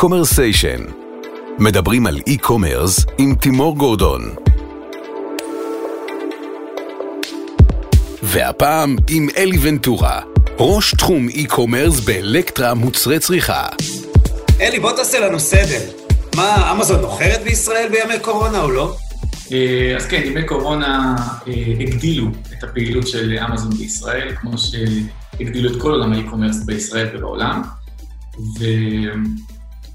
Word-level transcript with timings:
Commersation. 0.00 0.80
מדברים 1.58 2.06
על 2.06 2.20
e-commerce 2.26 3.06
עם 3.18 3.34
תימור 3.34 3.76
גורדון. 3.76 4.34
והפעם 8.22 8.96
עם 9.10 9.28
אלי 9.36 9.58
ונטורה, 9.62 10.20
ראש 10.58 10.94
תחום 10.94 11.28
e-commerce 11.28 12.00
באלקטרה 12.00 12.74
מוצרי 12.74 13.18
צריכה. 13.18 13.66
אלי, 14.60 14.80
בוא 14.80 14.92
תעשה 14.92 15.20
לנו 15.20 15.40
סדר. 15.40 15.80
מה, 16.36 16.72
אמזון 16.72 17.00
מוכרת 17.00 17.42
בישראל 17.44 17.88
בימי 17.88 18.20
קורונה 18.20 18.62
או 18.62 18.70
לא? 18.70 18.96
אה, 19.52 19.96
אז 19.96 20.06
כן, 20.06 20.22
ימי 20.24 20.46
קורונה 20.46 21.16
אה, 21.46 21.52
הגדילו 21.80 22.26
את 22.58 22.64
הפעילות 22.64 23.08
של 23.08 23.38
אמזון 23.48 23.70
בישראל, 23.70 24.34
כמו 24.40 24.52
שהגדילו 24.58 25.70
את 25.70 25.80
כל 25.82 25.90
עולם 25.90 26.12
ה 26.12 26.17
e-commerce 26.17 26.64
בישראל 26.64 27.16
ובעולם. 27.16 27.62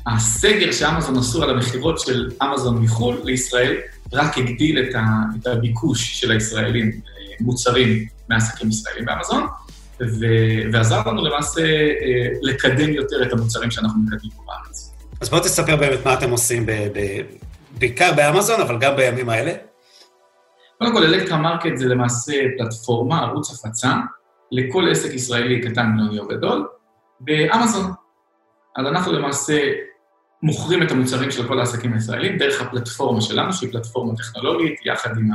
והסגר 0.06 0.72
שאמזון 0.72 1.18
עשו 1.18 1.44
על 1.44 1.50
המכירות 1.50 2.00
של 2.00 2.32
אמזון 2.44 2.84
מחו"ל 2.84 3.22
לישראל, 3.24 3.78
רק 4.14 4.38
הגדיל 4.38 4.80
את, 4.80 4.96
ה, 4.96 5.02
את 5.42 5.48
הביקוש 5.48 6.22
של 6.22 6.32
הישראלים, 6.32 6.86
אה, 6.86 7.36
מוצרים 7.40 8.06
מעסקים 8.30 8.70
ישראלים 8.70 9.06
באמזון, 9.06 9.48
ו, 10.02 10.26
ועזר 10.74 11.02
לנו 11.06 11.26
למעשה 11.26 11.62
לקדם 12.42 12.90
יותר 12.94 13.24
את 13.24 13.34
המוצרים 13.34 13.72
שאנחנו 13.72 14.00
מקדמים 14.00 14.32
פה 14.36 14.44
בארץ. 14.48 14.92
אז 15.22 15.30
בוא 15.30 15.40
תספר 15.40 15.76
באמת 15.76 16.06
מה 16.06 16.14
אתם 16.14 16.30
עושים, 16.30 16.66
ב, 16.66 16.72
ב, 16.72 17.00
בעיקר 17.80 18.14
באמזון, 18.16 18.62
אבל 18.62 18.78
גם 18.80 18.96
בימים 18.96 19.30
האלה. 19.30 19.52
קודם 20.80 20.94
כל, 20.94 21.04
אלקטרה 21.04 21.38
מרקט 21.38 21.78
זה 21.78 21.86
למעשה 21.86 22.34
פלטפורמה, 22.58 23.22
ערוץ 23.22 23.52
הפצה, 23.52 23.94
לכל 24.52 24.88
עסק 24.92 25.14
ישראלי 25.14 25.62
קטן, 25.62 25.92
בינוני 25.96 26.20
או 26.20 26.28
גדול, 26.28 26.68
באמזון. 27.20 27.92
אז 28.76 28.86
אנחנו 28.86 29.14
למעשה 29.14 29.72
מוכרים 30.46 30.84
את 30.84 30.92
המוצרים 30.92 31.32
של 31.32 31.48
כל 31.48 31.60
העסקים 31.60 31.94
הישראלים 31.94 32.38
דרך 32.38 32.62
הפלטפורמה 32.62 33.22
שלנו, 33.22 33.54
שהיא 33.54 33.72
פלטפורמה 33.72 34.16
טכנולוגית, 34.16 34.80
יחד 34.86 35.10
עם 35.18 35.30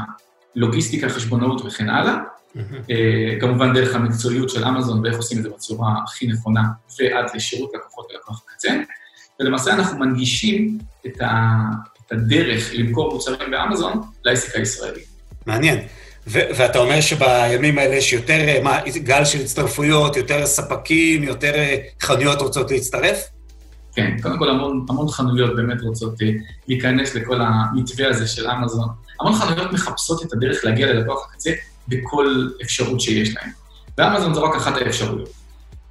הלוגיסטיקה, 0.56 1.08
חשבונאות 1.08 1.62
וכן 1.64 1.88
הלאה. 1.88 2.16
Mm-hmm. 2.56 2.92
כמובן 3.40 3.74
דרך 3.74 3.94
המקצועיות 3.94 4.50
של 4.50 4.64
אמזון 4.64 5.00
ואיך 5.04 5.16
עושים 5.16 5.38
את 5.38 5.42
זה 5.42 5.48
בצורה 5.48 5.94
הכי 6.04 6.26
נכונה 6.26 6.62
ועד 7.00 7.24
לשירות 7.34 7.70
לקוחות 7.74 8.06
ולקוח 8.10 8.42
הקצה. 8.46 8.70
ולמעשה 9.40 9.72
אנחנו 9.72 9.98
מנגישים 9.98 10.78
את, 11.06 11.20
ה, 11.20 11.56
את 12.06 12.12
הדרך 12.12 12.70
למכור 12.72 13.12
מוצרים 13.12 13.50
באמזון 13.50 14.00
לעסק 14.24 14.56
הישראלי. 14.56 15.00
מעניין. 15.46 15.78
ו- 16.26 16.48
ואתה 16.56 16.78
אומר 16.78 17.00
שבימים 17.00 17.78
האלה 17.78 17.94
יש 17.94 18.12
יותר, 18.12 18.62
מה, 18.62 18.78
גל 18.96 19.24
של 19.24 19.40
הצטרפויות, 19.40 20.16
יותר 20.16 20.46
ספקים, 20.46 21.22
יותר 21.22 21.54
אה, 21.54 21.76
חנויות 22.00 22.40
רוצות 22.40 22.70
להצטרף? 22.70 23.28
כן, 23.94 24.16
קודם 24.22 24.38
כל 24.38 24.50
המון, 24.50 24.86
המון 24.88 25.08
חנויות 25.08 25.56
באמת 25.56 25.80
רוצות 25.80 26.14
uh, 26.14 26.24
להיכנס 26.68 27.14
לכל 27.14 27.40
המתווה 27.40 28.08
הזה 28.08 28.26
של 28.26 28.50
אמזון. 28.50 28.88
המון 29.20 29.34
חנויות 29.34 29.72
מחפשות 29.72 30.22
את 30.22 30.32
הדרך 30.32 30.64
להגיע 30.64 30.92
ללקוח 30.92 31.28
הקצה 31.28 31.50
בכל 31.88 32.48
אפשרות 32.62 33.00
שיש 33.00 33.36
להן. 33.36 33.50
ואמזון 33.98 34.34
זו 34.34 34.42
רק 34.42 34.56
אחת 34.56 34.76
האפשרויות. 34.76 35.28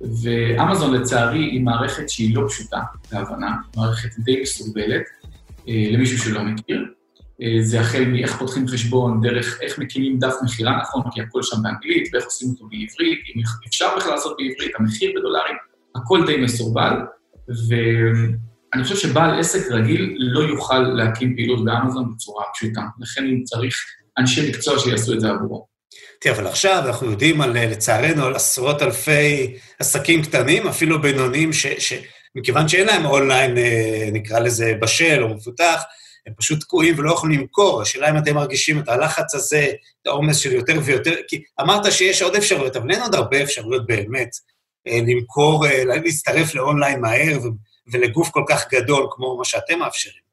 ואמזון 0.02 0.94
לצערי 0.94 1.40
היא 1.40 1.62
מערכת 1.62 2.10
שהיא 2.10 2.36
לא 2.36 2.48
פשוטה 2.48 2.80
להבנה, 3.12 3.56
מערכת 3.78 4.10
די 4.20 4.42
מסורבלת, 4.42 5.04
אה, 5.68 5.88
למישהו 5.92 6.18
שלא 6.18 6.44
מכיר. 6.44 6.86
אה, 7.42 7.58
זה 7.62 7.82
החל 7.82 8.06
מאיך 8.06 8.38
פותחים 8.38 8.68
חשבון, 8.68 9.22
דרך 9.22 9.60
איך 9.62 9.80
מקימים 9.80 10.20
דף 10.20 10.34
מכירה 10.44 10.78
נכון, 10.82 11.02
כי 11.12 11.22
הכל 11.22 11.44
שם 11.44 11.58
באנגלית, 11.64 12.10
ואיך 12.14 12.26
עושים 12.26 12.50
אותו 12.50 12.66
בעברית, 12.66 13.20
אם 13.36 13.42
אפשר 13.68 13.88
בכלל 13.98 14.12
לעשות 14.12 14.38
בעברית, 14.38 14.72
המחיר 14.80 15.12
בדולרים, 15.16 15.56
הכל 15.96 16.26
די 16.26 16.38
מסורבל, 16.38 16.94
ואני 17.50 18.84
חושב 18.84 18.96
שבעל 18.96 19.40
עסק 19.40 19.72
רגיל 19.72 20.16
לא 20.18 20.40
יוכל 20.40 20.80
להקים 20.80 21.36
פעילות 21.36 21.66
באמזון 21.66 22.14
בצורה 22.16 22.44
פשוטה, 22.54 22.82
לכן 23.00 23.26
הוא 23.26 23.46
צריך 23.46 23.76
אנשי 24.18 24.50
מקצוע 24.50 24.80
שיעשו 24.80 25.14
את 25.14 25.20
זה 25.20 25.30
עבורו. 25.30 25.68
תראה, 26.22 26.36
אבל 26.36 26.48
עכשיו 26.48 26.84
אנחנו 26.88 27.12
יודעים 27.12 27.42
על, 27.42 27.58
לצערנו, 27.58 28.26
על 28.26 28.36
עשרות 28.36 28.82
אלפי 28.82 29.58
עסקים 29.80 30.22
קטנים, 30.22 30.68
אפילו 30.68 31.02
בינוניים, 31.02 31.50
שמכיוון 31.54 32.68
שאין 32.68 32.88
להם 32.88 33.06
אונליין, 33.06 33.58
אה, 33.58 34.10
נקרא 34.14 34.40
לזה, 34.40 34.74
בשל 34.82 35.24
או 35.24 35.30
מפותח, 35.30 35.82
הם 36.28 36.34
פשוט 36.38 36.60
תקועים 36.60 36.96
ולא 36.98 37.14
יכולים 37.14 37.40
למכור. 37.40 37.82
השאלה 37.82 38.10
אם 38.10 38.18
אתם 38.18 38.36
מרגישים 38.36 38.80
את 38.80 38.90
הלחץ 38.90 39.36
הזה, 39.36 39.68
את 40.02 40.08
העומס 40.08 40.38
של 40.38 40.52
יותר 40.52 40.80
ויותר, 40.84 41.16
כי 41.28 41.44
אמרת 41.62 41.92
שיש 41.92 42.22
עוד 42.22 42.36
אפשרויות, 42.36 42.76
אבל 42.76 42.92
אין 42.92 43.02
עוד 43.02 43.16
הרבה 43.16 43.44
אפשרויות 43.44 43.88
באמת 43.88 44.30
למכור, 45.08 45.66
אה, 45.66 45.86
להצטרף 45.86 46.56
לאונליין 46.56 47.02
מהר 47.02 47.40
ולגוף 47.92 48.30
כל 48.30 48.44
כך 48.50 48.66
גדול 48.74 49.08
כמו 49.12 49.38
מה 49.38 49.46
שאתם 49.46 49.80
מאפשרים. 49.80 50.30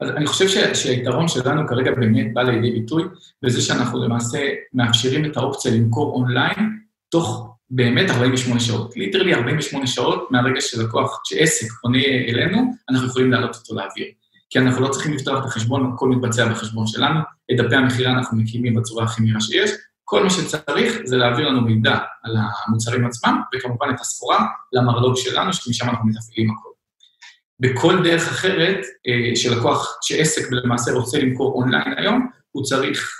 אז 0.00 0.10
אני 0.10 0.26
חושב 0.26 0.74
שהיתרון 0.74 1.28
שלנו 1.28 1.68
כרגע 1.68 1.90
באמת 1.90 2.34
בא 2.34 2.42
לידי 2.42 2.70
ביטוי 2.70 3.04
בזה 3.42 3.62
שאנחנו 3.62 4.04
למעשה 4.04 4.38
מאפשרים 4.74 5.24
את 5.24 5.36
האופציה 5.36 5.72
למכור 5.72 6.14
אונליין 6.14 6.78
תוך 7.08 7.48
באמת 7.70 8.10
48 8.10 8.60
שעות. 8.60 8.96
literally 8.96 9.34
48 9.34 9.86
שעות 9.86 10.30
מהרגע 10.30 10.60
שלקוח, 10.60 11.20
שעסק 11.24 11.66
פונה 11.82 11.98
אלינו, 12.28 12.72
אנחנו 12.90 13.06
יכולים 13.06 13.30
להעלות 13.30 13.56
אותו 13.56 13.74
לאוויר. 13.74 14.06
כי 14.50 14.58
אנחנו 14.58 14.82
לא 14.82 14.88
צריכים 14.88 15.12
לפתוח 15.12 15.38
את 15.38 15.44
החשבון, 15.44 15.92
הכל 15.94 16.08
מתבצע 16.08 16.48
בחשבון 16.48 16.86
שלנו, 16.86 17.20
את 17.50 17.56
דפי 17.56 17.76
המכירה 17.76 18.12
אנחנו 18.12 18.38
מקימים 18.38 18.74
בצורה 18.74 19.04
הכי 19.04 19.22
מהירה 19.22 19.40
שיש, 19.40 19.70
כל 20.10 20.22
מה 20.24 20.30
שצריך 20.30 20.98
זה 21.04 21.16
להעביר 21.16 21.48
לנו 21.48 21.60
מידע 21.60 21.96
על 22.22 22.36
המוצרים 22.66 23.06
עצמם, 23.06 23.40
וכמובן 23.54 23.86
את 23.94 24.00
הסחורה 24.00 24.46
למרלוג 24.72 25.16
שלנו, 25.16 25.52
שמשם 25.52 25.88
אנחנו 25.88 26.06
מתפעילים 26.06 26.50
הכל. 26.50 26.68
בכל 27.60 28.02
דרך 28.04 28.28
אחרת 28.28 28.78
אה, 29.08 29.36
שלקוח, 29.36 29.98
שעסק 30.02 30.42
למעשה 30.50 30.92
רוצה 30.92 31.18
למכור 31.18 31.54
אונליין 31.54 31.94
היום, 31.96 32.28
הוא 32.52 32.64
צריך 32.64 33.10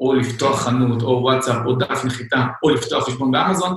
או 0.00 0.14
לפתוח 0.14 0.62
חנות, 0.62 1.02
או 1.02 1.08
וואטסאפ, 1.22 1.56
או 1.66 1.74
דף 1.74 2.04
נחיתה, 2.04 2.46
או 2.62 2.70
לפתוח 2.70 3.06
חשבון 3.06 3.30
באמזון, 3.30 3.76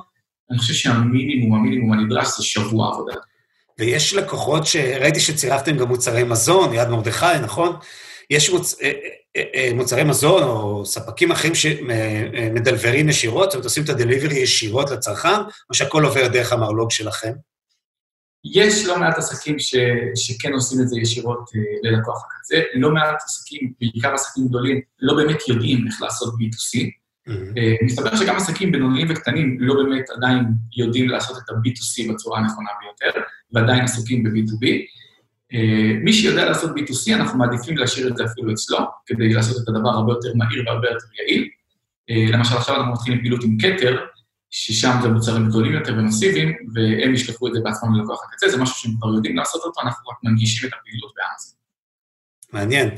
אני 0.51 0.57
חושב 0.57 0.73
שהמינימום, 0.73 1.59
המינימום 1.59 1.93
הנדרש 1.93 2.27
זה 2.37 2.43
שבוע 2.43 2.87
עבודה. 2.93 3.13
ויש 3.79 4.13
לקוחות 4.13 4.65
שראיתי 4.65 5.19
שצירפתם 5.19 5.77
גם 5.77 5.87
מוצרי 5.87 6.23
מזון, 6.23 6.73
יד 6.73 6.87
מרדכי, 6.89 7.39
נכון? 7.43 7.75
יש 8.29 8.49
מוצ... 8.49 8.81
אה, 8.81 8.91
אה, 9.35 9.71
מוצרי 9.75 10.03
מזון 10.03 10.43
או 10.43 10.85
ספקים 10.85 11.31
אחרים 11.31 11.55
שמדלברים 11.55 13.09
ישירות, 13.09 13.43
זאת 13.43 13.53
אומרת, 13.53 13.65
עושים 13.65 13.83
את 13.83 13.89
הדליברי 13.89 14.39
ישירות 14.39 14.91
לצרכן, 14.91 15.39
או 15.69 15.73
שהכל 15.73 16.03
עובר 16.05 16.27
דרך 16.27 16.53
המרלוג 16.53 16.91
שלכם? 16.91 17.31
יש 18.53 18.85
לא 18.85 18.99
מעט 18.99 19.17
עסקים 19.17 19.59
ש, 19.59 19.75
שכן 20.15 20.53
עושים 20.53 20.81
את 20.81 20.87
זה 20.87 20.99
ישירות 20.99 21.49
ללקוח 21.83 22.23
הקצה, 22.25 22.61
לא 22.75 22.91
מעט 22.91 23.17
עסקים, 23.25 23.73
בעיקר 23.79 24.13
עסקים 24.13 24.47
גדולים, 24.47 24.81
לא 24.99 25.15
באמת 25.15 25.47
יודעים 25.47 25.87
איך 25.87 26.01
לעשות 26.01 26.33
B2C. 26.33 26.89
Mm-hmm. 27.29 27.85
מסתבר 27.85 28.15
שגם 28.15 28.35
עסקים 28.35 28.71
בינוניים 28.71 29.07
וקטנים 29.09 29.57
לא 29.59 29.73
באמת 29.83 30.09
עדיין 30.09 30.43
יודעים 30.77 31.09
לעשות 31.09 31.37
את 31.37 31.49
ה-B2C 31.49 32.13
בצורה 32.13 32.39
הנכונה 32.39 32.69
ביותר, 32.81 33.19
ועדיין 33.53 33.83
עסוקים 33.83 34.23
ב-B2B. 34.23 34.67
אה, 35.55 35.93
מי 36.03 36.13
שיודע 36.13 36.45
לעשות 36.45 36.71
B2C, 36.71 37.13
אנחנו 37.15 37.39
מעדיפים 37.39 37.77
להשאיר 37.77 38.07
את 38.07 38.17
זה 38.17 38.25
אפילו 38.25 38.53
אצלו, 38.53 38.77
כדי 39.05 39.33
לעשות 39.33 39.63
את 39.63 39.69
הדבר 39.69 39.89
הרבה 39.89 40.13
יותר 40.13 40.31
מהיר 40.35 40.63
והרבה 40.67 40.87
יותר 40.87 41.05
יעיל. 41.19 41.49
Uh, 42.11 42.33
למשל, 42.33 42.55
עכשיו 42.57 42.75
אנחנו 42.75 42.91
מתחילים 42.91 43.19
פעילות 43.19 43.43
עם 43.43 43.57
כתר, 43.57 43.97
ששם 44.49 44.97
זה 45.01 45.09
מוצרים 45.09 45.49
גדולים 45.49 45.73
יותר 45.73 45.93
ומסיביים, 45.93 46.53
והם 46.73 47.13
ישלחו 47.13 47.47
את 47.47 47.53
זה 47.53 47.59
בעצמם 47.63 47.95
ללקוח 47.95 48.23
הקצה, 48.23 48.49
זה 48.49 48.57
משהו 48.57 48.75
שהם 48.75 48.91
כבר 48.99 49.15
יודעים 49.15 49.35
לעשות 49.35 49.61
אותו, 49.65 49.81
אנחנו 49.81 50.09
רק 50.09 50.17
מנגישים 50.23 50.69
את 50.69 50.73
הפעילות 50.79 51.11
באמזון. 51.15 51.55
מעניין. 52.53 52.89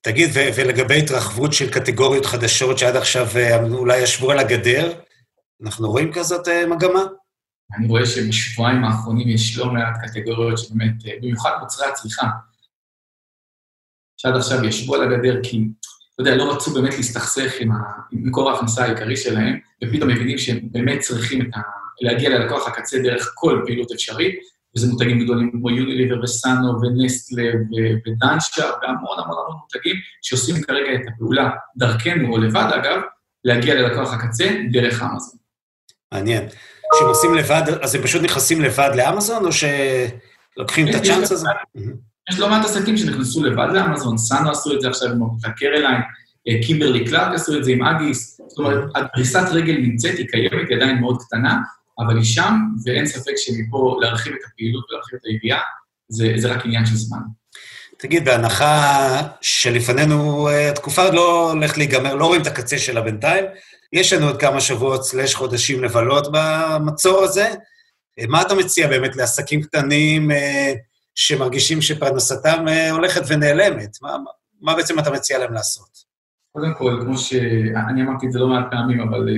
תגיד, 0.00 0.30
ו- 0.34 0.48
ולגבי 0.56 0.98
התרחבות 0.98 1.52
של 1.52 1.70
קטגוריות 1.70 2.26
חדשות 2.26 2.78
שעד 2.78 2.96
עכשיו 2.96 3.26
אה, 3.36 3.62
אולי 3.62 3.98
ישבו 3.98 4.30
על 4.30 4.38
הגדר, 4.38 4.92
אנחנו 5.62 5.90
רואים 5.90 6.12
כזאת 6.12 6.48
אה, 6.48 6.66
מגמה? 6.66 7.02
אני 7.74 7.86
רואה 7.86 8.06
שבשבועיים 8.06 8.84
האחרונים 8.84 9.28
יש 9.28 9.58
לא 9.58 9.72
מעט 9.72 9.94
קטגוריות 10.02 10.58
שבאמת, 10.58 11.06
אה, 11.06 11.12
במיוחד 11.22 11.50
מוצרי 11.60 11.86
הצריכה, 11.86 12.26
שעד 14.16 14.36
עכשיו 14.36 14.64
ישבו 14.64 14.94
על 14.94 15.02
הגדר 15.02 15.42
כי 15.42 15.68
אתה 16.14 16.22
יודע, 16.22 16.36
לא 16.36 16.52
רצו 16.52 16.74
באמת 16.74 16.94
להסתכסך 16.96 17.52
עם 17.60 17.70
מקור 18.12 18.50
ההכנסה 18.50 18.84
העיקרי 18.84 19.16
שלהם, 19.16 19.58
ופתאום 19.84 20.10
מבינים 20.10 20.38
שהם 20.38 20.58
באמת 20.62 21.00
צריכים 21.00 21.50
ה... 21.54 21.60
להגיע 22.00 22.30
ללקוח 22.30 22.68
הקצה 22.68 22.98
דרך 22.98 23.32
כל 23.34 23.62
פעילות 23.66 23.92
אפשרית, 23.92 24.34
וזה 24.76 24.86
מותגים 24.90 25.24
גדולים 25.24 25.50
כמו 25.50 25.70
יוניליבר 25.70 26.22
וסאנו 26.22 26.80
ונסטלה 26.80 27.42
ודנשה, 28.06 28.64
והמון 28.64 29.18
המון 29.18 29.36
המון 29.44 29.56
מותגים 29.62 29.96
שעושים 30.22 30.62
כרגע 30.62 30.94
את 30.94 31.00
הפעולה 31.08 31.50
דרכנו, 31.76 32.32
או 32.32 32.38
לבד 32.38 32.70
אגב, 32.74 33.00
להגיע 33.44 33.74
ללקוח 33.74 34.12
הקצה 34.12 34.50
דרך 34.72 35.02
אמזון. 35.02 35.38
מעניין. 36.12 36.48
כשהם 36.94 37.08
עושים 37.08 37.34
לבד, 37.34 37.62
אז 37.82 37.94
הם 37.94 38.02
פשוט 38.02 38.22
נכנסים 38.22 38.60
לבד 38.60 38.90
לאמזון, 38.94 39.44
או 39.44 39.50
שלוקחים 39.52 40.88
את 40.88 40.94
הצ'אנס 40.94 41.32
הזה? 41.32 41.48
יש 42.30 42.38
לא 42.38 42.48
מעט 42.50 42.64
עסקים 42.64 42.96
שנכנסו 42.96 43.44
לבד 43.44 43.68
לאמזון, 43.72 44.18
סאנו 44.18 44.50
עשו 44.50 44.74
את 44.74 44.80
זה 44.80 44.88
עכשיו 44.88 45.08
עם 45.08 45.14
עמותת 45.14 45.48
קרליין, 45.56 46.00
אה, 46.48 46.66
קימברלי 46.66 47.04
קלארק 47.04 47.34
עשו 47.34 47.58
את 47.58 47.64
זה 47.64 47.70
עם 47.70 47.82
אגיס, 47.82 48.40
זאת 48.48 48.58
אומרת, 48.58 48.84
הפריסת 48.94 49.48
רגל 49.52 49.72
נמצאת, 49.72 50.18
היא 50.18 50.26
קיימת, 50.28 50.68
היא 50.68 50.76
עדיין 50.76 50.98
מאוד 51.00 51.22
קטנה, 51.22 51.58
אבל 51.98 52.16
היא 52.16 52.24
שם, 52.24 52.54
ואין 52.84 53.06
ספק 53.06 53.32
שמפה 53.36 53.96
להרחיב 54.00 54.32
את 54.32 54.40
הפעילות 54.52 54.84
ולהרחיב 54.90 55.18
את 55.20 55.24
הידיעה, 55.26 55.60
זה, 56.08 56.32
זה 56.36 56.52
רק 56.52 56.64
עניין 56.64 56.86
של 56.86 56.96
זמן. 56.96 57.18
תגיד, 57.98 58.24
בהנחה 58.24 59.22
שלפנינו 59.40 60.48
אה, 60.48 60.70
התקופה 60.70 61.02
עוד 61.02 61.14
לא 61.14 61.52
הולכת 61.52 61.78
להיגמר, 61.78 62.14
לא 62.14 62.26
רואים 62.26 62.42
את 62.42 62.46
הקצה 62.46 62.78
שלה 62.78 63.00
בינתיים, 63.00 63.44
יש 63.92 64.12
לנו 64.12 64.26
עוד 64.26 64.40
כמה 64.40 64.60
שבועות 64.60 65.04
סלש 65.04 65.34
חודשים 65.34 65.84
לבלות 65.84 66.28
במצור 66.32 67.22
הזה. 67.22 67.54
אה, 68.18 68.24
מה 68.28 68.42
אתה 68.42 68.54
מציע 68.54 68.88
באמת 68.88 69.16
לעסקים 69.16 69.62
קטנים 69.62 70.30
אה, 70.30 70.72
שמרגישים 71.14 71.82
שפרנסתם 71.82 72.64
הולכת 72.90 73.22
ונעלמת? 73.28 73.96
מה, 74.02 74.16
מה 74.60 74.74
בעצם 74.74 74.98
אתה 74.98 75.10
מציע 75.10 75.38
להם 75.38 75.52
לעשות? 75.52 76.06
קודם 76.52 76.74
כל, 76.74 76.98
כמו 77.04 77.18
שאני 77.18 78.02
אמרתי 78.02 78.26
את 78.26 78.32
זה 78.32 78.38
לא 78.38 78.48
מעט 78.48 78.66
פעמים, 78.70 79.00
אבל 79.00 79.28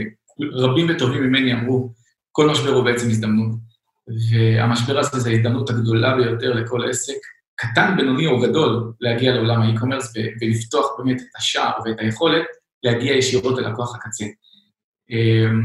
רבים 0.52 0.86
וטובים 0.90 1.22
ממני 1.22 1.52
אמרו, 1.52 1.92
כל 2.32 2.50
משבר 2.50 2.70
הוא 2.70 2.84
בעצם 2.84 3.10
הזדמנות. 3.10 3.50
והמשבר 4.30 4.98
הזה 4.98 5.20
זה 5.20 5.30
ההזדמנות 5.30 5.70
הגדולה 5.70 6.16
ביותר 6.16 6.52
לכל 6.52 6.90
עסק, 6.90 7.14
קטן, 7.56 7.96
בינוני 7.96 8.26
או 8.26 8.40
גדול, 8.40 8.92
להגיע 9.00 9.32
לעולם 9.32 9.62
האי-קומרס 9.62 10.12
ולפתוח 10.40 10.86
באמת 10.98 11.20
את 11.20 11.36
השער 11.36 11.72
ואת 11.84 11.96
היכולת 11.98 12.46
להגיע 12.82 13.16
ישירות 13.16 13.58
ללקוח 13.58 13.96
הקצה. 13.96 14.24
אמ, 15.10 15.62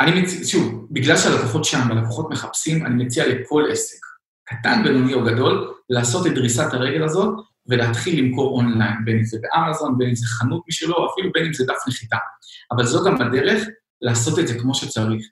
אני 0.00 0.20
מציע, 0.20 0.46
שוב, 0.46 0.86
בגלל 0.90 1.16
שהלקוחות 1.16 1.64
שם 1.64 1.78
והלקוחות 1.88 2.30
מחפשים, 2.30 2.86
אני 2.86 3.04
מציע 3.04 3.26
לכל 3.26 3.64
עסק, 3.72 3.98
קטן, 4.44 4.82
בינוני 4.84 5.14
או 5.14 5.24
גדול, 5.24 5.74
לעשות 5.90 6.26
את 6.26 6.34
דריסת 6.34 6.72
הרגל 6.72 7.02
הזאת 7.04 7.34
ולהתחיל 7.66 8.18
למכור 8.18 8.56
אונליין, 8.56 9.04
בין 9.04 9.18
אם 9.18 9.24
זה 9.24 9.38
באמזון, 9.42 9.98
בין 9.98 10.08
אם 10.08 10.14
זה 10.14 10.26
חנות 10.26 10.62
משלו, 10.68 11.10
אפילו 11.12 11.32
בין 11.32 11.46
אם 11.46 11.52
זה 11.52 11.64
דף 11.64 11.88
נחיתה. 11.88 12.16
אבל 12.70 12.84
זו 12.84 13.04
גם 13.04 13.22
הדרך 13.22 13.68
לעשות 14.00 14.38
את 14.38 14.48
זה 14.48 14.58
כמו 14.58 14.74
שצריך. 14.74 15.26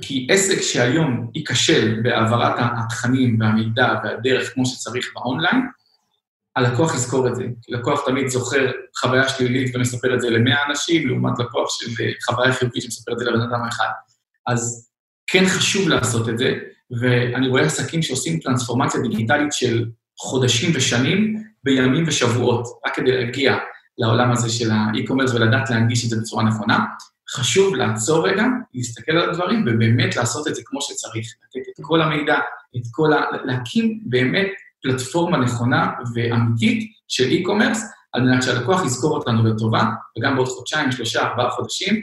כי 0.00 0.26
עסק 0.30 0.60
שהיום 0.60 1.30
ייכשל 1.34 2.00
בהעברת 2.02 2.54
התכנים 2.58 3.40
והמידע 3.40 3.94
והדרך 4.04 4.54
כמו 4.54 4.66
שצריך 4.66 5.06
באונליין, 5.14 5.60
הלקוח 6.56 6.94
יזכור 6.94 7.28
את 7.28 7.36
זה. 7.36 7.44
לקוח 7.68 8.06
תמיד 8.06 8.28
זוכר 8.28 8.70
חוויה 9.00 9.28
שלילית 9.28 9.76
ומספר 9.76 10.14
את 10.14 10.20
זה 10.20 10.30
למאה 10.30 10.66
אנשים, 10.68 11.08
לעומת 11.08 11.38
לקוח 11.38 11.68
של 11.70 11.90
חוויה 12.26 12.52
חיובית 12.52 12.82
שמספר 12.82 13.12
את 13.12 13.18
זה 13.18 13.24
לבן 13.24 13.40
אדם 13.40 13.64
אחד. 13.68 13.88
אז 14.46 14.90
כן 15.26 15.44
חשוב 15.46 15.88
לעשות 15.88 16.28
את 16.28 16.38
זה, 16.38 16.54
ואני 17.00 17.48
רואה 17.48 17.62
עסקים 17.62 18.02
שעושים 18.02 18.38
טרנספורמציה 18.38 19.00
דיגיטלית 19.00 19.52
של 19.52 19.84
חודשים 20.18 20.70
ושנים 20.74 21.42
בימים 21.64 22.04
ושבועות, 22.06 22.66
רק 22.86 22.94
כדי 22.94 23.12
להגיע 23.12 23.56
לעולם 23.98 24.32
הזה 24.32 24.50
של 24.50 24.70
האי-קומרס 24.70 25.34
ולדעת 25.34 25.70
להנגיש 25.70 26.04
את 26.04 26.10
זה 26.10 26.16
בצורה 26.20 26.44
נכונה. 26.44 26.84
חשוב 27.30 27.74
לעצור 27.74 28.28
רגע, 28.28 28.44
להסתכל 28.74 29.12
על 29.12 29.30
הדברים 29.30 29.64
ובאמת 29.66 30.16
לעשות 30.16 30.48
את 30.48 30.54
זה 30.54 30.62
כמו 30.64 30.82
שצריך, 30.82 31.26
לתת 31.26 31.68
את 31.68 31.74
כל 31.80 32.02
המידע, 32.02 32.38
את 32.76 32.82
כל 32.90 33.12
ה... 33.12 33.20
להקים 33.44 34.00
באמת 34.06 34.48
פלטפורמה 34.86 35.38
נכונה 35.38 35.90
ואמיתית 36.14 36.92
של 37.08 37.30
e-commerce, 37.30 37.78
על 38.12 38.22
מנת 38.22 38.42
שהלקוח 38.42 38.86
יזכור 38.86 39.16
אותנו 39.16 39.44
לטובה, 39.44 39.84
וגם 40.18 40.36
בעוד 40.36 40.48
חודשיים, 40.48 40.92
שלושה, 40.92 41.22
ארבעה 41.22 41.50
חודשים, 41.50 42.02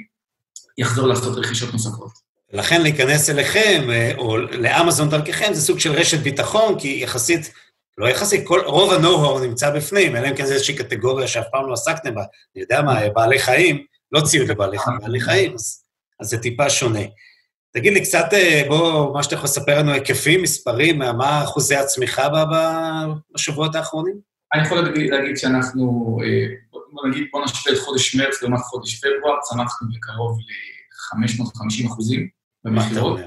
יחזור 0.77 1.07
לעשות 1.07 1.37
רכישות 1.37 1.73
נוספות. 1.73 2.11
לכן 2.53 2.81
להיכנס 2.81 3.29
אליכם, 3.29 3.87
אה, 3.89 4.11
או 4.17 4.37
לאמזון 4.37 5.09
דרככם, 5.09 5.53
זה 5.53 5.61
סוג 5.61 5.79
של 5.79 5.91
רשת 5.91 6.19
ביטחון, 6.19 6.79
כי 6.79 6.99
יחסית, 7.03 7.53
לא 7.97 8.07
יחסית, 8.07 8.47
כל, 8.47 8.61
רוב 8.65 8.93
ה-know-how 8.93 9.45
נמצא 9.47 9.69
בפנים, 9.75 10.15
אלא 10.15 10.27
אם 10.27 10.35
כן 10.35 10.45
זו 10.45 10.53
איזושהי 10.53 10.75
קטגוריה 10.75 11.27
שאף 11.27 11.45
פעם 11.51 11.67
לא 11.67 11.73
עסקתם 11.73 12.15
בה, 12.15 12.21
אני 12.55 12.61
יודע 12.61 12.81
מה, 12.81 13.09
בעלי 13.15 13.39
חיים, 13.39 13.85
לא 14.11 14.21
ציוד 14.21 14.47
לבעלי 14.49 15.19
חיים, 15.19 15.53
אז, 15.53 15.83
אז 16.19 16.27
זה 16.27 16.37
טיפה 16.37 16.69
שונה. 16.69 16.99
תגיד 17.73 17.93
לי 17.93 18.01
קצת, 18.01 18.25
אה, 18.33 18.63
בוא, 18.67 19.13
מה 19.13 19.23
שאתה 19.23 19.35
יכול 19.35 19.45
לספר 19.45 19.79
לנו, 19.79 19.91
היקפים, 19.91 20.41
מספרים, 20.41 20.99
מה 20.99 21.43
אחוזי 21.43 21.75
הצמיחה 21.75 22.27
בשבועות 23.33 23.75
האחרונים? 23.75 24.19
אני 24.53 24.65
יכול 24.65 24.81
להגיד, 24.81 25.11
להגיד 25.11 25.37
שאנחנו, 25.37 26.17
אה, 26.23 26.47
בוא 26.71 27.07
נגיד, 27.07 27.27
בוא 27.31 27.43
נשווה 27.45 27.75
את 27.75 27.79
חודש 27.79 28.15
מרץ 28.15 28.41
לעומת 28.41 28.59
חודש 28.59 28.99
פברואר, 28.99 29.39
צמחנו 29.41 29.87
בקרוב 29.95 30.39
ל-550 30.39 31.87
אחוזים 31.87 32.27
במכירות. 32.63 33.19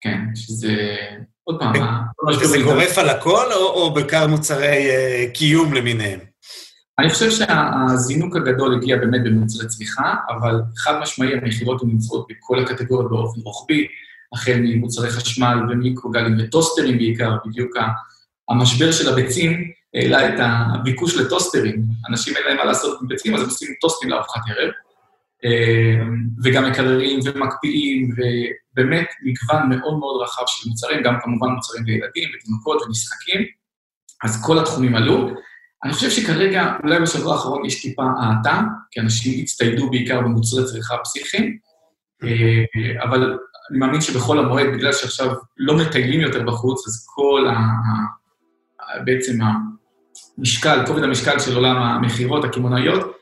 כן, 0.00 0.18
שזה, 0.34 0.96
עוד 1.44 1.58
פעם, 1.58 1.72
זה 2.32 2.58
גורף 2.62 2.98
על 2.98 3.08
הכל, 3.08 3.52
או, 3.52 3.94
בעיקר 3.94 4.26
מוצרי 4.26 4.88
קיום 5.34 5.74
למיניהם? 5.74 6.20
אני 6.98 7.10
חושב 7.10 7.30
שהזינוק 7.30 8.36
הגדול 8.36 8.74
הגיע 8.74 8.96
באמת 8.96 9.24
במוצרי 9.24 9.68
צמיחה, 9.68 10.14
אבל 10.28 10.60
חד 10.76 11.00
משמעי 11.00 11.34
המכירות 11.34 11.84
נמצאות 11.84 12.26
בכל 12.30 12.58
הקטגוריות 12.58 13.10
באופן 13.10 13.40
רוחבי, 13.40 13.86
החל 14.32 14.60
ממוצרי 14.60 15.10
חשמל 15.10 15.58
ומיקרוגלים 15.70 16.36
וטוסטרים 16.38 16.98
בעיקר, 16.98 17.36
בדיוק 17.46 17.76
המשבר 18.48 18.92
של 18.92 19.12
הביצים 19.12 19.70
העלה 19.94 20.28
את 20.28 20.40
הביקוש 20.40 21.16
לטוסטרים. 21.16 21.84
אנשים 22.08 22.36
אין 22.36 22.44
להם 22.46 22.56
מה 22.56 22.64
לעשות 22.64 22.98
עם 23.02 23.08
ביצים, 23.08 23.34
אז 23.34 23.40
הם 23.40 23.48
עושים 23.48 23.74
טוסטים 23.80 24.10
לארוחת 24.10 24.40
ערב, 24.48 24.70
אה, 25.44 26.04
וגם 26.44 26.70
מקררים 26.70 27.20
ומקפיאים, 27.24 28.14
ובאמת 28.16 29.06
מגוון 29.22 29.68
מאוד 29.68 29.98
מאוד 29.98 30.22
רחב 30.22 30.42
של 30.46 30.68
מוצרים, 30.68 31.02
גם 31.02 31.14
כמובן 31.22 31.48
מוצרים 31.48 31.84
לילדים 31.84 32.28
ותינוקות 32.34 32.82
ומשחקים, 32.82 33.40
אז 34.24 34.46
כל 34.46 34.58
התחומים 34.58 34.94
עלו. 34.94 35.30
אני 35.84 35.92
חושב 35.92 36.10
שכרגע, 36.10 36.72
אולי 36.82 37.00
בשבוע 37.00 37.34
האחרון 37.34 37.64
יש 37.64 37.82
טיפה 37.82 38.02
האטה, 38.20 38.60
כי 38.90 39.00
אנשים 39.00 39.42
הצטיידו 39.42 39.90
בעיקר 39.90 40.20
במוצרי 40.20 40.64
צריכה 40.64 40.96
פסיכיים, 41.04 41.58
אה, 42.22 43.04
אבל 43.04 43.38
אני 43.70 43.78
מאמין 43.78 44.00
שבחול 44.00 44.38
המועד, 44.38 44.66
בגלל 44.74 44.92
שעכשיו 44.92 45.30
לא 45.56 45.76
מטיילים 45.76 46.20
יותר 46.20 46.42
בחוץ, 46.42 46.86
אז 46.86 47.06
כל 47.14 47.46
ה... 47.50 47.58
בעצם 49.04 49.38
המשקל, 50.38 50.86
כובד 50.86 51.02
המשקל 51.02 51.38
של 51.38 51.56
עולם 51.56 51.76
המכירות 51.76 52.44
הקמעונאיות, 52.44 53.16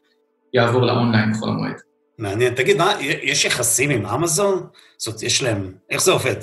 יעבור 0.55 0.83
לאונליין 0.83 1.33
בחול 1.33 1.49
המועד. 1.49 1.81
מעניין. 2.19 2.55
תגיד, 2.55 2.77
מה, 2.77 2.93
יש 3.01 3.45
יחסים 3.45 3.91
עם 3.91 4.07
אמזון? 4.07 4.67
זאת 4.99 5.07
אומרת, 5.07 5.23
יש 5.23 5.43
להם... 5.43 5.73
איך 5.91 6.03
זה 6.03 6.13
עובד? 6.13 6.37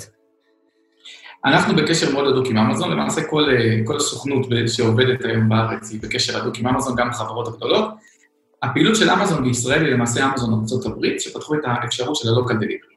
אנחנו 1.44 1.76
בקשר 1.76 2.12
מאוד 2.12 2.26
הדוק 2.26 2.46
עם 2.46 2.58
אמזון, 2.58 2.90
למעשה 2.90 3.24
כל, 3.24 3.50
אה, 3.50 3.80
כל 3.84 3.96
הסוכנות 3.96 4.46
שעובדת 4.66 5.24
היום 5.24 5.48
בארץ 5.48 5.90
היא 5.90 6.00
בקשר 6.02 6.42
הדוק 6.42 6.58
עם 6.58 6.66
אמזון, 6.66 6.96
גם 6.96 7.10
החברות 7.10 7.48
הגדולות. 7.48 7.84
הפעילות 8.62 8.96
של 8.96 9.10
אמזון 9.10 9.44
בישראל 9.44 9.84
היא 9.84 9.94
למעשה 9.94 10.30
אמזון 10.30 10.60
ארצות 10.60 10.86
הברית, 10.86 11.20
שפתחו 11.20 11.54
את 11.54 11.60
האפשרות 11.64 12.16
של 12.16 12.28
ה-Local 12.28 12.52
Delivery. 12.52 12.96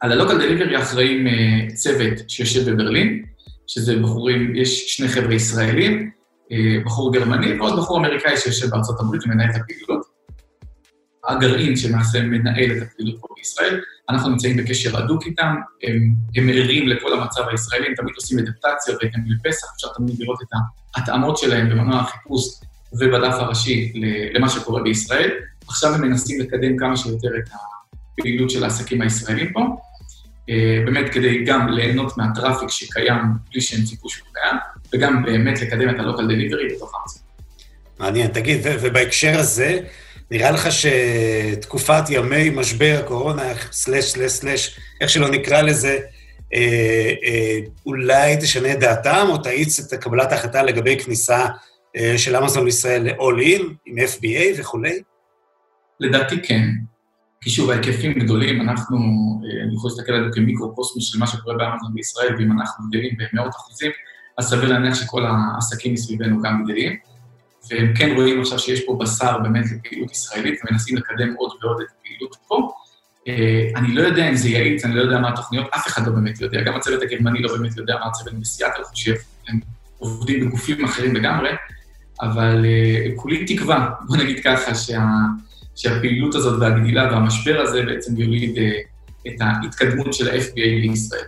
על 0.00 0.12
ה-Local 0.12 0.34
Delivery 0.34 0.78
אחראים 0.78 1.26
אה, 1.26 1.74
צוות 1.74 2.28
שיושב 2.28 2.70
בברלין, 2.70 3.24
שזה 3.66 3.96
בחורים, 3.96 4.56
יש 4.56 4.96
שני 4.96 5.08
חבר'ה 5.08 5.34
ישראלים, 5.34 6.10
אה, 6.52 6.56
בחור 6.84 7.12
גרמני 7.12 7.60
ועוד 7.60 7.78
בחור 7.78 7.98
אמריקאי 7.98 8.36
שיושב 8.36 8.70
בארצות 8.70 9.00
הברית 9.00 9.22
ומנהל 9.24 9.50
את 9.50 9.56
הפעילות. 9.56 10.05
הגרעין 11.28 11.76
שלמעשה 11.76 12.22
מנהל 12.22 12.72
את 12.72 12.82
הפעילות 12.82 13.20
פה 13.20 13.28
בישראל. 13.36 13.80
אנחנו 14.10 14.30
נמצאים 14.30 14.56
בקשר 14.56 14.98
הדוק 14.98 15.26
איתם, 15.26 15.54
הם, 15.82 16.14
הם 16.36 16.48
ערים 16.48 16.88
לכל 16.88 17.20
המצב 17.20 17.42
הישראלי, 17.50 17.86
הם 17.86 17.94
תמיד 17.94 18.14
עושים 18.14 18.38
אדפטציות, 18.38 18.98
וגם 19.02 19.20
בפסח 19.30 19.66
אפשר 19.76 19.88
תמיד 19.96 20.14
לראות 20.18 20.42
את 20.42 20.48
ההתאמות 20.96 21.38
שלהם 21.38 21.70
במנוע 21.70 22.00
החיפוש 22.00 22.44
ובדף 22.92 23.34
הראשי 23.34 23.92
למה 24.34 24.48
שקורה 24.48 24.82
בישראל. 24.82 25.30
עכשיו 25.68 25.94
הם 25.94 26.02
מנסים 26.02 26.40
לקדם 26.40 26.76
כמה 26.76 26.96
שיותר 26.96 27.28
את 27.38 27.50
הפעילות 28.18 28.50
של 28.50 28.64
העסקים 28.64 29.02
הישראלים 29.02 29.52
פה, 29.52 29.60
אה, 30.50 30.82
באמת 30.84 31.12
כדי 31.12 31.44
גם 31.44 31.68
ליהנות 31.68 32.18
מהטראפיק 32.18 32.68
שקיים 32.68 33.22
בלי 33.50 33.60
שהם 33.60 33.84
ציפו 33.84 34.08
שהוא 34.08 34.28
קיים, 34.32 34.56
וגם 34.92 35.22
באמת 35.22 35.62
לקדם 35.62 35.90
את 35.90 35.94
ה-local 36.00 36.22
delivery 36.22 36.74
בתוך 36.76 36.94
הארץ. 36.94 37.22
מעניין. 37.98 38.30
תגיד, 38.30 38.60
ובהקשר 38.82 39.38
הזה, 39.38 39.80
נראה 40.30 40.50
לך 40.50 40.68
שתקופת 40.72 42.04
ימי 42.10 42.50
משבר, 42.50 43.02
קורונה, 43.06 43.42
סלש, 43.72 44.04
סלש, 44.04 44.32
סלש, 44.32 44.80
איך 45.00 45.10
שלא 45.10 45.28
נקרא 45.28 45.62
לזה, 45.62 45.98
אה, 46.54 47.12
אה, 47.24 47.58
אולי 47.86 48.36
תשנה 48.40 48.72
את 48.72 48.80
דעתם 48.80 49.26
או 49.28 49.38
תאיץ 49.38 49.80
את 49.80 50.00
קבלת 50.00 50.32
ההחלטה 50.32 50.62
לגבי 50.62 51.04
כניסה 51.04 51.46
אה, 51.96 52.18
של 52.18 52.36
אמזון 52.36 52.64
לישראל 52.64 53.02
ל-all 53.02 53.40
in, 53.42 53.62
עם 53.86 53.98
FBA 53.98 54.60
וכולי? 54.60 55.02
לדעתי 56.00 56.42
כן. 56.42 56.68
כי 57.40 57.50
שוב, 57.50 57.70
ההיקפים 57.70 58.12
גדולים, 58.12 58.60
אנחנו, 58.60 58.96
אה, 58.96 59.64
אני 59.64 59.74
יכול 59.74 59.90
להסתכל 59.90 60.12
על 60.12 60.24
זה 60.24 60.30
כמיקרו-קוסמוס 60.34 61.12
של 61.12 61.18
מה 61.18 61.26
שקורה 61.26 61.56
באמזון 61.56 61.94
בישראל, 61.94 62.34
ואם 62.38 62.52
אנחנו 62.52 62.84
גדלים 62.88 63.16
במאות 63.18 63.54
אחוזים, 63.54 63.90
אז 64.38 64.48
סביר 64.48 64.68
להניח 64.68 64.94
שכל 64.94 65.22
העסקים 65.26 65.92
מסביבנו 65.92 66.42
גם 66.42 66.64
גדלים. 66.64 66.96
והם 67.70 67.92
כן 67.96 68.12
רואים 68.16 68.40
עכשיו 68.40 68.58
שיש 68.58 68.80
פה 68.86 68.98
בשר 69.00 69.38
באמת 69.38 69.64
לפעילות 69.64 70.10
ישראלית, 70.10 70.60
ומנסים 70.64 70.96
לקדם 70.96 71.34
עוד 71.34 71.50
ועוד 71.62 71.80
את 71.80 71.86
הפעילות 72.00 72.36
פה. 72.48 72.72
אה, 73.28 73.70
אני 73.76 73.94
לא 73.94 74.02
יודע 74.02 74.28
אם 74.28 74.34
זה 74.34 74.48
יעיל, 74.48 74.78
אני 74.84 74.94
לא 74.94 75.00
יודע 75.00 75.18
מה 75.18 75.28
התוכניות, 75.28 75.66
אף 75.76 75.86
אחד 75.86 76.06
לא 76.06 76.12
באמת 76.12 76.40
יודע, 76.40 76.62
גם 76.62 76.76
הצוות 76.76 77.02
הגרמני 77.02 77.42
לא 77.42 77.56
באמת 77.56 77.76
יודע 77.76 77.94
מה 78.00 78.06
הצוות 78.06 78.34
בסיאטל 78.34 78.84
חושב, 78.84 79.14
הם 79.48 79.60
עובדים 79.98 80.46
בגופים 80.46 80.84
אחרים 80.84 81.14
לגמרי, 81.14 81.50
אבל 82.22 82.64
uh, 82.64 83.16
כולי 83.16 83.44
תקווה, 83.44 83.90
בוא 84.06 84.16
נגיד 84.16 84.40
ככה, 84.44 84.74
שה, 84.74 85.04
שהפעילות 85.76 86.34
הזאת 86.34 86.60
והגדילה 86.60 87.12
והמשבר 87.12 87.60
הזה 87.60 87.82
בעצם 87.82 88.20
יוליד 88.20 88.56
uh, 88.56 88.60
את 89.28 89.40
ההתקדמות 89.40 90.14
של 90.14 90.28
ה-FBA 90.28 90.80
בישראל. 90.82 91.24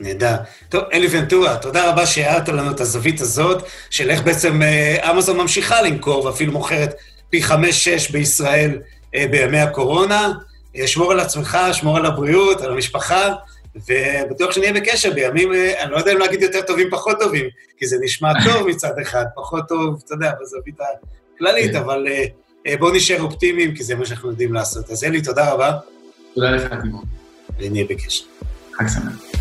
נהדר. 0.00 0.36
טוב, 0.68 0.82
אלי 0.92 1.08
ונטורה, 1.10 1.56
תודה 1.56 1.90
רבה 1.90 2.06
שהערת 2.06 2.48
לנו 2.48 2.70
את 2.70 2.80
הזווית 2.80 3.20
הזאת, 3.20 3.62
של 3.90 4.10
איך 4.10 4.22
בעצם 4.22 4.62
אה, 4.62 5.10
אמזון 5.10 5.36
ממשיכה 5.36 5.82
למכור, 5.82 6.24
ואפילו 6.24 6.52
מוכרת 6.52 6.94
פי 7.30 7.42
חמש-שש 7.42 8.10
בישראל 8.10 8.78
אה, 9.14 9.26
בימי 9.30 9.60
הקורונה. 9.60 10.32
אה, 10.76 10.86
שמור 10.86 11.12
על 11.12 11.20
עצמך, 11.20 11.58
שמור 11.72 11.96
על 11.96 12.06
הבריאות, 12.06 12.60
על 12.60 12.72
המשפחה, 12.72 13.34
ובטוח 13.88 14.52
שנהיה 14.52 14.72
בקשר 14.72 15.12
בימים, 15.12 15.52
אני 15.52 15.90
לא 15.90 15.96
יודע 15.96 16.12
אם 16.12 16.18
להגיד 16.18 16.42
יותר 16.42 16.62
טובים, 16.62 16.88
פחות 16.90 17.20
טובים, 17.20 17.44
כי 17.76 17.86
זה 17.86 17.96
נשמע 18.00 18.32
טוב 18.44 18.66
מצד 18.68 18.98
אחד, 19.02 19.24
פחות 19.36 19.68
טוב, 19.68 20.02
אתה 20.04 20.14
יודע, 20.14 20.32
בזווית 20.40 20.74
הכללית, 21.34 21.72
כן. 21.72 21.76
אבל 21.76 22.06
בואו 22.78 22.94
נשאר 22.94 23.22
אופטימיים, 23.22 23.74
כי 23.74 23.84
זה 23.84 23.94
מה 23.94 24.06
שאנחנו 24.06 24.30
יודעים 24.30 24.52
לעשות. 24.54 24.90
אז 24.90 25.04
אלי, 25.04 25.22
תודה 25.22 25.52
רבה. 25.52 25.72
תודה 26.34 26.50
לך, 26.50 26.74
תימון. 26.82 27.04
ונהיה 27.58 27.84
בקשר. 27.88 28.24
חג 28.72 28.88
שמח. 28.88 29.33